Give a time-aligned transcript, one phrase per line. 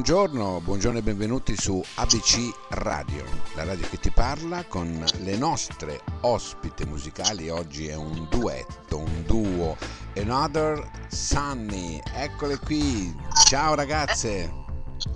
[0.00, 3.22] Buongiorno, buongiorno e benvenuti su ABC Radio,
[3.54, 7.50] la radio che ti parla con le nostre ospite musicali.
[7.50, 9.76] Oggi è un duetto, un duo,
[10.16, 12.00] Another Sunny.
[12.14, 13.14] Eccole qui.
[13.44, 14.50] Ciao ragazze.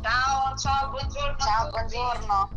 [0.03, 1.39] Ciao, ciao, buongiorno.
[1.39, 2.51] Ciao, buongiorno.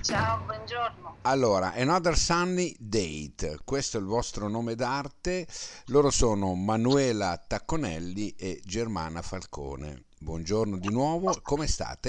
[0.00, 1.16] Ciao, buongiorno.
[1.20, 5.46] Allora, Another Sunny Date, questo è il vostro nome d'arte.
[5.88, 10.04] Loro sono Manuela Tacconelli e Germana Falcone.
[10.24, 12.08] Buongiorno di nuovo, come state?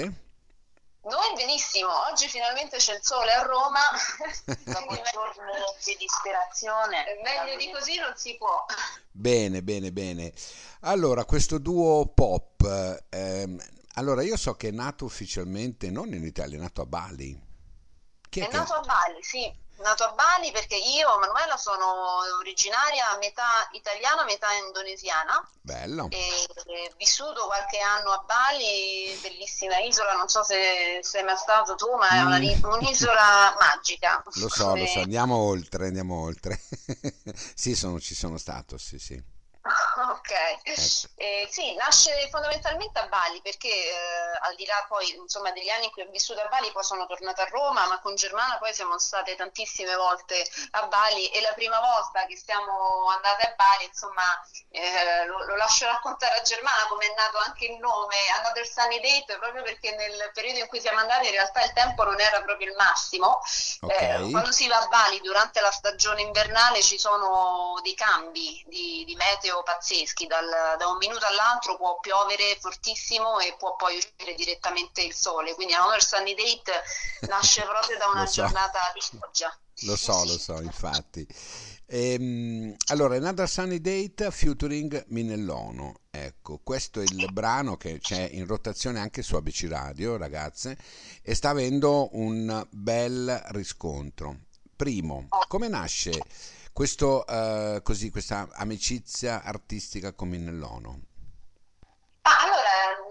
[1.02, 3.78] Noi benissimo, oggi finalmente c'è il sole a Roma,
[4.64, 5.52] dopo un giorno
[5.84, 7.04] di disperazione.
[7.22, 8.64] Meglio di così non si può.
[9.10, 10.32] Bene, bene, bene.
[10.80, 13.62] Allora, questo duo pop, ehm,
[13.96, 17.38] allora io so che è nato ufficialmente non in Italia, è nato a Bali.
[18.30, 18.56] Chi è, è che...
[18.56, 24.52] nato a Bali, sì nato a Bali perché io, Manuela, sono originaria metà italiana, metà
[24.66, 25.46] indonesiana.
[25.60, 26.08] Bello.
[26.10, 31.74] E, e vissuto qualche anno a Bali, bellissima isola, non so se sei mai stato
[31.74, 32.64] tu, ma è una, mm.
[32.64, 34.22] un'isola magica.
[34.34, 34.80] Lo so, e...
[34.80, 36.60] lo so, andiamo oltre, andiamo oltre.
[37.54, 39.34] sì, sono, ci sono stato, sì, sì.
[39.96, 40.30] Ok,
[41.16, 45.86] eh, sì, nasce fondamentalmente a Bali perché eh, al di là poi insomma degli anni
[45.86, 48.72] in cui ho vissuto a Bali poi sono tornata a Roma, ma con Germana poi
[48.74, 53.84] siamo state tantissime volte a Bali e la prima volta che siamo andate a Bali
[53.86, 54.22] insomma
[54.70, 59.00] eh, lo, lo, lascio raccontare a Germana come è nato anche il nome Another Sunny
[59.00, 62.42] Date proprio perché nel periodo in cui siamo andati in realtà il tempo non era
[62.42, 63.40] proprio il massimo,
[63.80, 64.26] okay.
[64.26, 69.04] Eh, quando si va a Bali durante la stagione invernale ci sono dei cambi di,
[69.06, 73.96] di meteo meteo pazzeschi, dal, da un minuto all'altro può piovere fortissimo e può poi
[73.96, 76.72] uscire direttamente il sole, quindi Another Sunny Date
[77.28, 78.42] nasce proprio da una so.
[78.42, 79.56] giornata di pioggia.
[79.80, 81.26] Lo so, lo so, infatti.
[81.88, 86.00] Ehm, allora, Another Sunny Date featuring Minellono.
[86.10, 90.76] Ecco, questo è il brano che c'è in rotazione anche su ABC Radio, ragazze,
[91.22, 94.44] e sta avendo un bel riscontro.
[94.74, 96.20] Primo, come nasce
[96.76, 101.00] questo, uh, così, questa amicizia artistica con Minellono?
[102.20, 102.55] Ah, allora,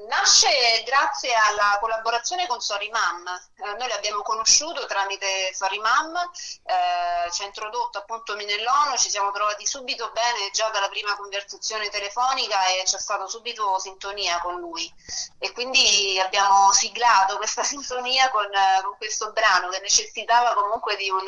[0.08, 3.28] nasce grazie alla collaborazione con Sorry Mam.
[3.28, 9.32] Eh, noi l'abbiamo conosciuto tramite Sorry Mam, eh, ci ha introdotto appunto Minellono, ci siamo
[9.32, 14.92] trovati subito bene già dalla prima conversazione telefonica e c'è stata subito sintonia con lui.
[15.40, 18.50] E quindi abbiamo siglato questa sintonia con,
[18.84, 21.26] con questo brano che necessitava comunque di un,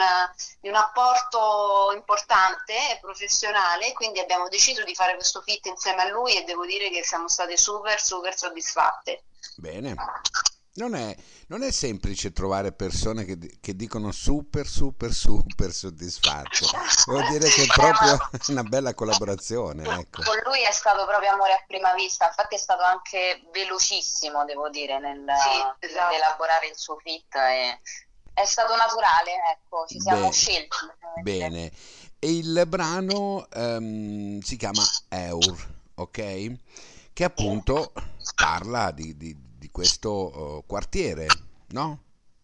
[0.59, 6.09] di un apporto importante e professionale, quindi abbiamo deciso di fare questo fit insieme a
[6.09, 9.23] lui e devo dire che siamo state super super soddisfatte.
[9.55, 9.95] Bene.
[10.77, 11.15] Non è,
[11.47, 16.67] non è, semplice trovare persone che, che, dicono super, super, super soddisfatte.
[17.07, 18.15] Vuol dire che è proprio
[18.49, 19.83] una bella collaborazione.
[20.01, 20.21] Ecco.
[20.21, 24.69] Con lui è stato proprio amore a prima vista, infatti è stato anche velocissimo, devo
[24.69, 26.11] dire, nel, sì, esatto.
[26.11, 27.33] nell'elaborare il suo fit.
[27.33, 27.79] E
[28.35, 30.77] è stato naturale, ecco, ci siamo Beh, scelti.
[31.23, 31.71] Bene.
[32.19, 36.55] E il brano um, si chiama Eur, ok?
[37.17, 37.93] che appunto
[38.37, 41.25] parla di, di, di questo uh, quartiere,
[41.69, 42.03] no?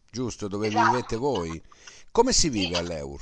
[0.10, 0.90] Giusto, dove esatto.
[0.90, 1.64] vivete voi.
[2.12, 3.22] Come si vive all'Eur?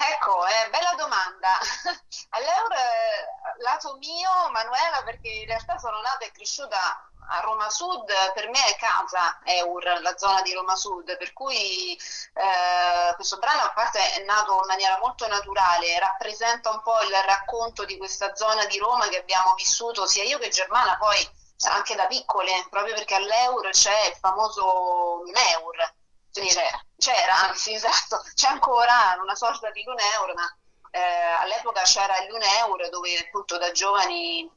[0.00, 1.58] Ecco, eh, bella domanda.
[2.30, 8.10] All'Eur, eh, lato mio, Manuela, perché in realtà sono nata e cresciuta a Roma Sud
[8.34, 13.62] per me è casa Eur, la zona di Roma Sud, per cui eh, questo brano
[13.62, 18.34] a parte è nato in maniera molto naturale, rappresenta un po' il racconto di questa
[18.34, 21.28] zona di Roma che abbiamo vissuto sia io che Germana, poi
[21.66, 25.94] anche da piccole, proprio perché all'Eur c'è il famoso Neur,
[26.30, 30.56] c'era, c'era, anzi esatto, c'è ancora una sorta di Luneur, ma
[30.90, 34.50] eh, all'epoca c'era il Luneur dove appunto da giovani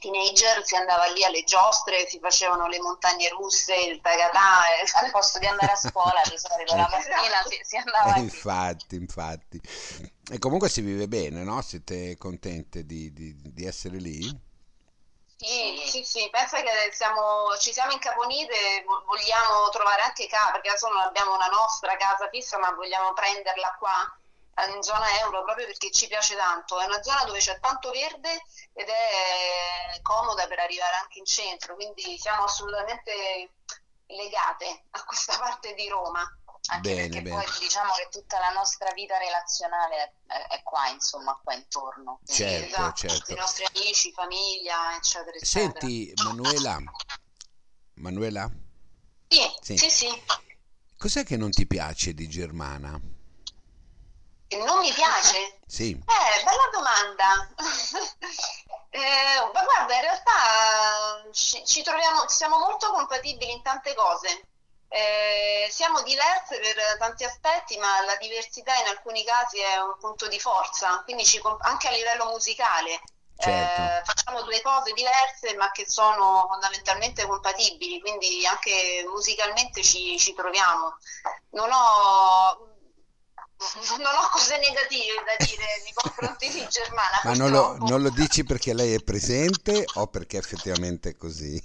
[0.00, 4.84] teenager si andava lì alle giostre, si facevano le montagne russe, il tagatà, e...
[5.04, 8.96] al posto di andare a scuola di solito la mattina si, si andava eh, infatti,
[8.96, 9.60] infatti.
[10.30, 11.62] E comunque si vive bene, no?
[11.62, 14.46] Siete contente di, di, di essere lì?
[15.40, 20.88] Sì, sì, sì, pensa che siamo, ci siamo incaponite, vogliamo trovare anche casa, perché adesso
[20.88, 24.18] non abbiamo una nostra casa fissa, ma vogliamo prenderla qua
[24.66, 26.78] in zona euro proprio perché ci piace tanto.
[26.80, 31.74] È una zona dove c'è tanto verde ed è comoda per arrivare anche in centro,
[31.74, 33.52] quindi siamo assolutamente
[34.06, 36.20] legate a questa parte di Roma.
[36.70, 37.36] Anche bene, perché bene.
[37.36, 42.20] poi diciamo che tutta la nostra vita relazionale è, è qua, insomma, qua intorno.
[42.26, 43.32] certo, esatto, certo.
[43.32, 45.78] I nostri amici, famiglia, eccetera, eccetera.
[45.80, 46.78] Senti, Manuela.
[47.94, 48.50] Manuela?
[49.28, 50.22] Sì, sì, sì, sì.
[50.98, 53.00] Cos'è che non ti piace di Germana?
[54.56, 55.58] Non mi piace?
[55.66, 55.90] Sì.
[55.90, 57.48] Eh, bella domanda.
[58.90, 64.42] eh, ma guarda, in realtà ci, ci, ci troviamo, siamo molto compatibili in tante cose.
[64.90, 70.28] Eh, siamo diverse per tanti aspetti, ma la diversità in alcuni casi è un punto
[70.28, 73.00] di forza, quindi ci, anche a livello musicale.
[73.36, 73.82] Certo.
[73.82, 80.34] Eh, facciamo due cose diverse ma che sono fondamentalmente compatibili, quindi anche musicalmente ci, ci
[80.34, 80.96] troviamo.
[81.50, 82.77] Non ho
[84.48, 87.20] cose negative da dire nei confronti di Germana.
[87.24, 91.62] Ma non lo, non lo, dici perché lei è presente o perché effettivamente è così?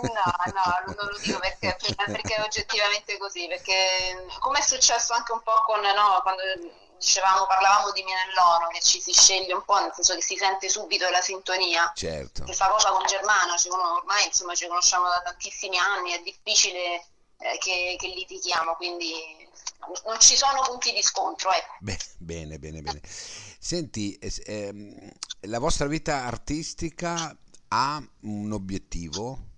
[0.00, 1.76] No, no, non lo dico perché,
[2.06, 6.42] perché è oggettivamente così, perché come è successo anche un po' con, no, quando
[6.98, 10.68] dicevamo, parlavamo di Minellono, che ci si sceglie un po', nel senso che si sente
[10.68, 11.92] subito la sintonia.
[11.94, 12.44] Certo.
[12.44, 17.04] Questa cosa con Germana, ormai insomma ci conosciamo da tantissimi anni, è difficile
[17.38, 19.12] eh, che, che litighiamo, quindi
[20.06, 21.50] non ci sono punti di scontro.
[21.52, 21.74] Ecco.
[22.18, 23.00] Bene, bene, bene.
[23.04, 27.36] Senti, ehm, la vostra vita artistica
[27.68, 29.52] ha un obiettivo?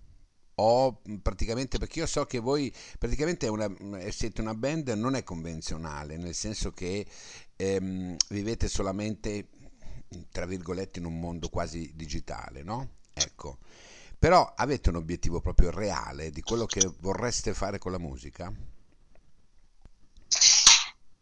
[0.58, 3.70] O praticamente, perché io so che voi praticamente una,
[4.10, 7.06] siete una band non è convenzionale, nel senso che
[7.56, 9.48] ehm, vivete solamente,
[10.30, 12.94] tra virgolette, in un mondo quasi digitale, no?
[13.12, 13.58] Ecco.
[14.18, 18.50] Però avete un obiettivo proprio reale di quello che vorreste fare con la musica?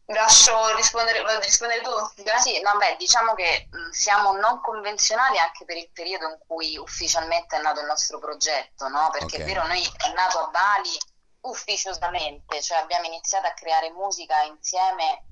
[0.07, 1.91] Lascio rispondere, rispondere tu.
[2.41, 7.57] Sì, no, beh, diciamo che siamo non convenzionali anche per il periodo in cui ufficialmente
[7.57, 9.09] è nato il nostro progetto, no?
[9.11, 9.41] Perché okay.
[9.41, 10.97] è vero, noi è nato a Bali
[11.41, 15.25] ufficiosamente, cioè abbiamo iniziato a creare musica insieme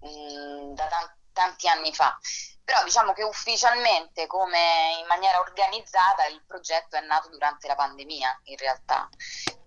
[0.00, 2.18] mh, da tanti, tanti anni fa.
[2.64, 8.40] Però diciamo che ufficialmente, come in maniera organizzata, il progetto è nato durante la pandemia,
[8.44, 9.08] in realtà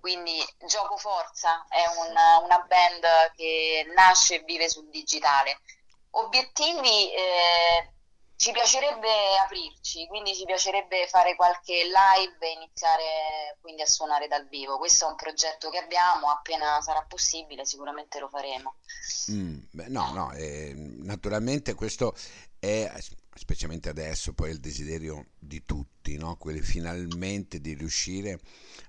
[0.04, 5.62] quindi Gioco Forza è una, una band che nasce e vive sul digitale.
[6.10, 7.93] Obiettivi, eh,
[8.44, 14.50] ci piacerebbe aprirci, quindi ci piacerebbe fare qualche live e iniziare quindi a suonare dal
[14.50, 14.78] vivo.
[14.78, 18.75] Questo è un progetto che abbiamo, appena sarà possibile sicuramente lo faremo.
[19.31, 22.13] Mm, beh, no, no, eh, naturalmente questo
[22.60, 22.92] è
[23.34, 26.36] specialmente adesso poi il desiderio di tutti, no?
[26.36, 28.40] quelli finalmente di riuscire a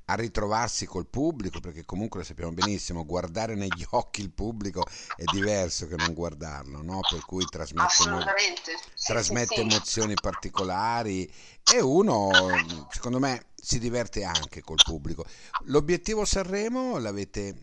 [0.06, 4.87] ritrovarsi col pubblico, perché comunque lo sappiamo benissimo, guardare negli occhi il pubblico
[5.17, 7.05] è diverso che non guardarlo, no?
[7.05, 8.23] per cui trasmette, mo-
[9.03, 11.31] trasmette sì, emozioni particolari
[11.65, 15.25] e uno, secondo me, si diverte anche col pubblico.
[15.65, 17.55] L'obiettivo Sanremo l'avete,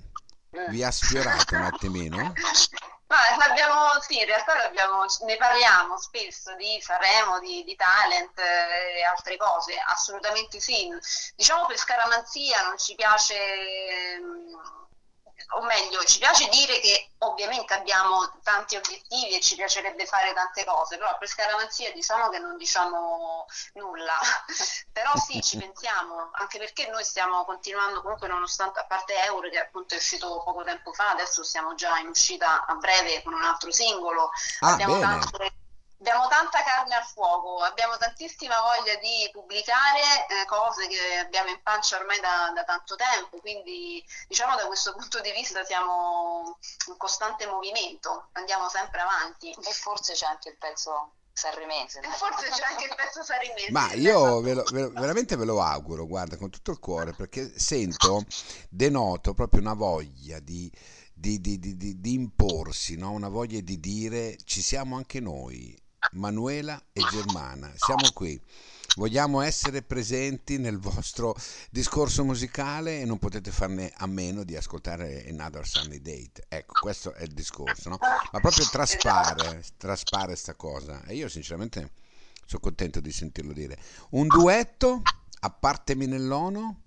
[0.69, 2.33] vi ha sfiorato un attimino?
[3.11, 8.99] Ma abbiamo, sì, in realtà abbiamo, ne parliamo spesso di Sanremo, di, di talent eh,
[8.99, 10.87] e altre cose, assolutamente sì.
[11.35, 13.35] Diciamo per scaramanzia non ci piace...
[15.49, 20.63] O meglio, ci piace dire che ovviamente abbiamo tanti obiettivi e ci piacerebbe fare tante
[20.65, 24.17] cose, però per scaramanzia diciamo che non diciamo nulla.
[24.91, 29.59] però sì, ci pensiamo, anche perché noi stiamo continuando comunque nonostante, a parte Euro che
[29.59, 33.43] appunto è uscito poco tempo fa, adesso siamo già in uscita a breve con un
[33.43, 34.29] altro singolo,
[34.61, 35.05] ah, abbiamo bene.
[35.05, 35.53] tante
[36.01, 41.61] abbiamo tanta carne al fuoco, abbiamo tantissima voglia di pubblicare eh, cose che abbiamo in
[41.61, 46.57] pancia ormai da, da, tanto tempo, quindi diciamo da questo punto di vista siamo
[46.87, 49.51] in costante movimento, andiamo sempre avanti.
[49.51, 51.99] E forse c'è anche il pezzo sanremese.
[51.99, 53.71] E forse c'è anche il pezzo sanremese.
[53.71, 57.13] Ma io ve lo, ve lo, veramente ve lo auguro, guarda, con tutto il cuore,
[57.13, 58.25] perché sento,
[58.69, 60.71] denoto proprio una voglia di...
[61.21, 63.11] Di, di, di, di, imporsi, no?
[63.11, 65.79] una voglia di dire ci siamo anche noi,
[66.11, 67.71] Manuela e Germana.
[67.75, 68.39] Siamo qui.
[68.97, 71.33] Vogliamo essere presenti nel vostro
[71.69, 76.43] discorso musicale e non potete farne a meno di ascoltare Another Sunny Date.
[76.49, 77.97] Ecco, questo è il discorso, no?
[77.99, 81.03] Ma proprio traspare, traspare sta cosa.
[81.05, 81.91] E io sinceramente
[82.45, 83.79] sono contento di sentirlo dire.
[84.09, 85.01] Un duetto,
[85.39, 86.81] a parte Minellono?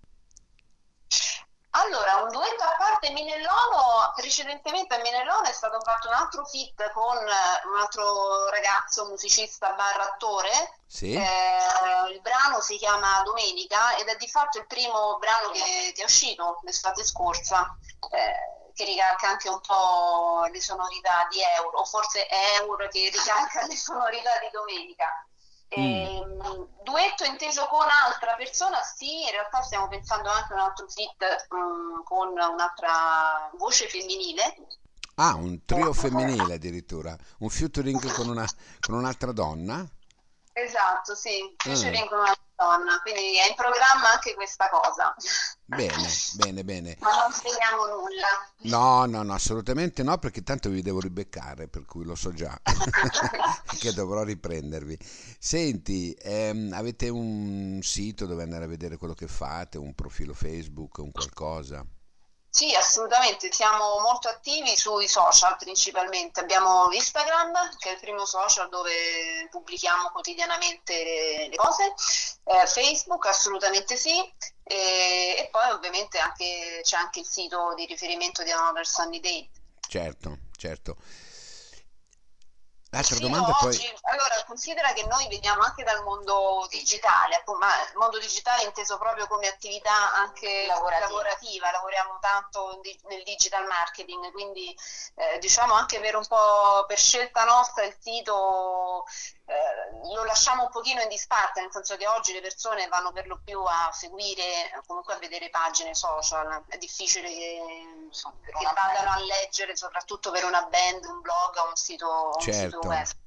[1.70, 2.73] Allora, un duetto a
[3.04, 8.48] parte Minellono, precedentemente a Minellono è stato fatto un altro fit con eh, un altro
[8.48, 10.78] ragazzo musicista barra attore.
[10.86, 11.14] Sì.
[11.14, 16.02] Eh, il brano si chiama Domenica ed è di fatto il primo brano che, che
[16.02, 17.76] è uscito l'estate scorsa.
[18.10, 23.08] Eh, che ricalca anche un po' le sonorità di Euro, o forse è Euro che
[23.08, 25.24] ricalca le sonorità di Domenica.
[25.80, 26.62] Mm.
[26.82, 31.46] duetto inteso con un'altra persona, sì, in realtà stiamo pensando anche a un altro fit
[31.50, 34.56] um, con un'altra voce femminile.
[35.16, 38.46] Ah, un trio femminile addirittura, un featuring con, una,
[38.80, 39.86] con un'altra donna?
[40.52, 42.08] Esatto, sì, featuring mm.
[42.08, 45.14] con un'altra donna, quindi è in programma anche questa cosa.
[45.64, 46.96] Bene, bene, bene.
[47.00, 48.28] Ma non spieghiamo nulla.
[48.62, 52.58] No, no, no, assolutamente no, perché tanto vi devo ribeccare, per cui lo so già
[53.78, 54.98] che dovrò riprendervi.
[55.38, 60.98] Senti, ehm, avete un sito dove andare a vedere quello che fate, un profilo Facebook,
[60.98, 61.84] un qualcosa?
[62.54, 66.38] Sì, assolutamente, siamo molto attivi sui social principalmente.
[66.38, 71.92] Abbiamo Instagram, che è il primo social dove pubblichiamo quotidianamente le cose,
[72.44, 74.16] eh, Facebook assolutamente sì,
[74.62, 79.50] e, e poi ovviamente anche, c'è anche il sito di riferimento di Another Sunny Day.
[79.88, 80.96] Certo, certo.
[82.94, 83.68] L'altra Sì, domanda no, poi...
[83.74, 88.98] oggi, allora considera che noi veniamo anche dal mondo digitale, ma il mondo digitale inteso
[88.98, 91.06] proprio come attività anche Lavorativa.
[91.08, 94.76] lavorativa, lavoriamo tanto di- nel digital marketing, quindi
[95.16, 99.04] eh, diciamo anche per un po' per scelta nostra il sito
[99.46, 103.26] eh, lo lasciamo un pochino in disparte, nel senso che oggi le persone vanno per
[103.26, 107.60] lo più a seguire, comunque a vedere pagine social, è difficile che,
[108.04, 109.20] insomma, che vadano band.
[109.20, 113.22] a leggere soprattutto per una band, un blog o un sito, un sito Certo.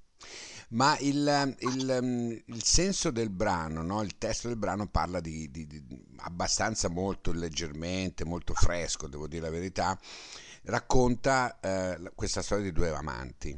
[0.70, 4.02] Ma il, il, um, il senso del brano, no?
[4.02, 9.44] Il testo del brano parla di, di- di- abbastanza molto leggermente, molto fresco, devo dire
[9.44, 9.98] la verità,
[10.64, 13.56] racconta eh, questa storia di due amanti,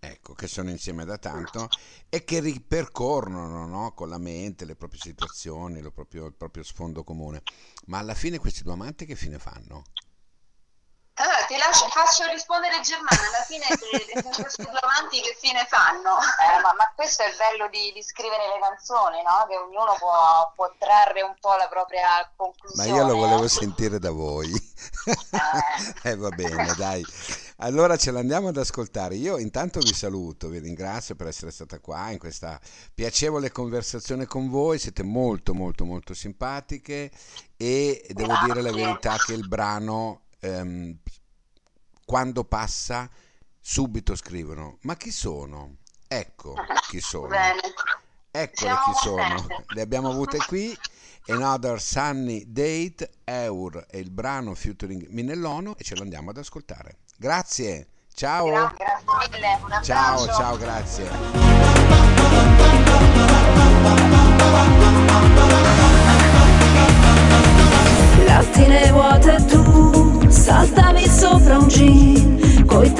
[0.00, 1.68] ecco, che sono insieme da tanto
[2.08, 3.92] e che ripercorrono, no?
[3.92, 7.42] Con la mente le proprie situazioni, lo proprio- il proprio sfondo comune.
[7.86, 9.84] Ma alla fine questi due amanti che fine fanno?
[11.46, 13.86] Ti lascio, faccio rispondere Germana, alla fine se
[14.42, 16.18] questi che fine fanno?
[16.18, 19.46] Eh, ma, ma questo è il bello di, di scrivere le canzoni, no?
[19.48, 22.88] Che ognuno può, può trarre un po' la propria Ma conclusione.
[22.88, 23.48] io lo volevo eh.
[23.48, 24.50] sentire da voi.
[26.02, 27.04] Eh, va bene, dai.
[27.58, 29.14] Allora ce l'andiamo ad ascoltare.
[29.14, 32.60] Io intanto vi saluto, vi ringrazio per essere stata qua in questa
[32.94, 34.78] piacevole conversazione con voi.
[34.78, 37.10] Siete molto, molto, molto simpatiche
[37.56, 40.98] e devo dire la verità che il brano, ehm,
[42.06, 43.10] quando passa,
[43.60, 45.76] subito scrivono: Ma chi sono?
[46.08, 46.54] Ecco
[46.88, 47.34] chi sono.
[48.30, 49.46] Eccole chi sono.
[49.68, 50.74] Le abbiamo avute qui.
[51.28, 56.98] Another Sunny Date, Eur è il brano featuring Minellono e ce lo andiamo ad ascoltare.
[57.16, 58.46] Grazie, ciao.
[58.46, 62.34] Gra- grazie mille, un Ciao, ciao, grazie.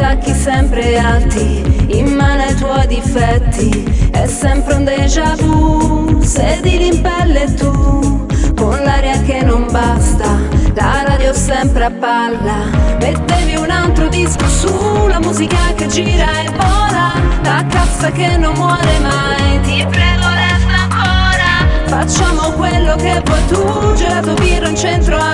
[0.06, 4.10] Jean coi tacchi sempre alti in mano ai tuoi difetti.
[4.12, 8.26] È sempre un déjà vu sedili in pelle tu.
[8.54, 10.38] Con l'aria che non basta
[10.75, 12.70] la radio sempre a palla.
[13.00, 17.12] Mettevi un altro disco su la musica che gira e vola.
[17.42, 19.60] La cassa che non muore mai.
[19.62, 21.52] Ti prego resta ancora.
[21.86, 25.25] Facciamo quello che vuoi tu, gelato birra in centro a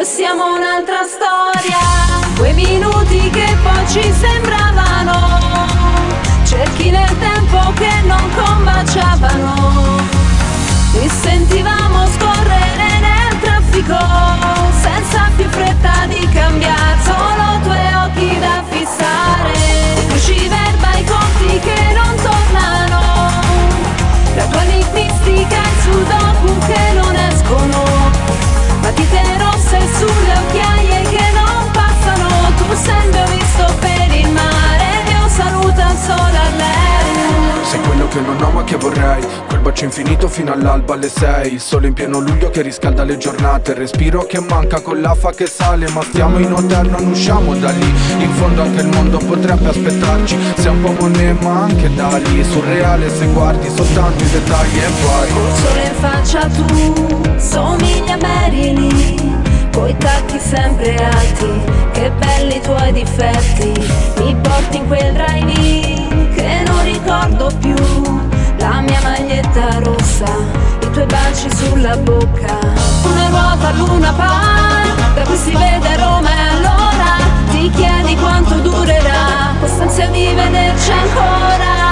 [0.00, 1.78] tv, noi siamo un'altra storia,
[2.36, 5.66] quei minuti che poi ci sembravano,
[6.44, 10.00] cerchi nel tempo che non combaciavano,
[10.94, 14.29] li sentivamo scorrere nel traffico,
[39.80, 41.54] Bacio infinito fino all'alba alle sei.
[41.54, 43.70] Il sole in pieno luglio che riscalda le giornate.
[43.70, 47.70] Il respiro che manca con l'afa che sale Ma stiamo in hotel, non usciamo da
[47.70, 47.86] lì.
[48.18, 50.36] In fondo anche il mondo potrebbe aspettarci.
[50.56, 52.44] Sei un po' monet ma anche da lì.
[52.44, 58.18] Surreale se guardi soltanto i dettagli e poi Col sole in faccia tu somigli a
[58.20, 61.48] Marilyn Coi tacchi sempre alti,
[61.92, 63.72] che belli i tuoi difetti
[64.18, 68.19] Mi porti in quel drive-in che non ricordo più
[68.60, 70.30] La mia maglietta rossa,
[70.80, 72.58] i tuoi baci sulla bocca.
[73.02, 77.10] Una ruota luna park, da cui si vede Roma e allora
[77.50, 79.52] Ti chiedi quanto durerà.
[79.58, 81.89] Quest'ansia di vederci ancora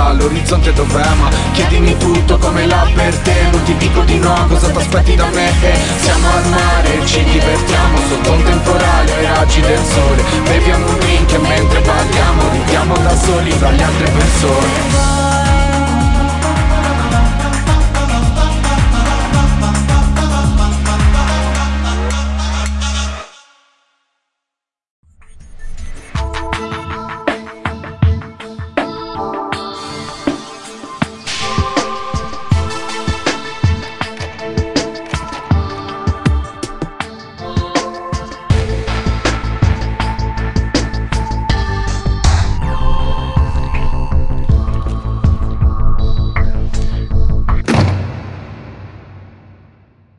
[0.00, 1.08] sa l'orizzonte dov'è?
[1.20, 3.34] Ma chiedimi tutto come là per te.
[3.50, 5.48] Non ti dico di no, cosa ti aspetti da me?
[5.60, 10.22] Eh, Siamo al mare, ci divertiamo Sotto un temporale ai raggi del sole.
[10.44, 15.19] Beviamo un drink e mentre parliamo Ridiamo da soli fra le altre persone